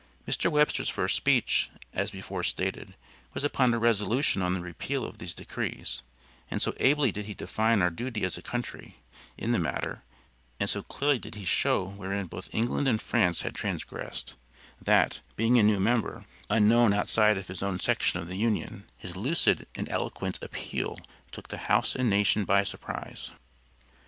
Mr. 0.27 0.49
Webster's 0.51 0.89
first 0.89 1.15
speech, 1.15 1.69
as 1.93 2.09
before 2.09 2.41
stated, 2.41 2.95
was 3.35 3.43
upon 3.43 3.71
a 3.71 3.77
resolution 3.77 4.41
on 4.41 4.55
the 4.55 4.59
repeal 4.59 5.05
of 5.05 5.19
these 5.19 5.35
decrees, 5.35 6.01
and 6.49 6.59
so 6.59 6.73
ably 6.79 7.11
did 7.11 7.25
he 7.25 7.35
define 7.35 7.83
our 7.83 7.91
duty 7.91 8.23
as 8.25 8.35
a 8.35 8.41
country, 8.41 8.95
in 9.37 9.51
the 9.51 9.59
matter, 9.59 10.01
and 10.59 10.71
so 10.71 10.81
clearly 10.81 11.19
did 11.19 11.35
he 11.35 11.45
show 11.45 11.85
wherein 11.87 12.25
both 12.25 12.49
England 12.51 12.87
and 12.87 12.99
France 12.99 13.43
had 13.43 13.53
transgressed; 13.53 14.35
that, 14.81 15.19
being 15.35 15.59
a 15.59 15.61
new 15.61 15.79
member, 15.79 16.25
unknown 16.49 16.93
outside 16.95 17.37
of 17.37 17.45
his 17.47 17.61
own 17.61 17.79
section 17.79 18.19
of 18.19 18.27
the 18.27 18.37
Union, 18.37 18.85
his 18.97 19.15
lucid 19.15 19.67
and 19.75 19.87
eloquent 19.87 20.39
appeal 20.41 20.97
took 21.31 21.49
the 21.49 21.57
house 21.69 21.95
and 21.95 22.09
nation 22.09 22.43
by 22.43 22.63
surprise. 22.63 23.33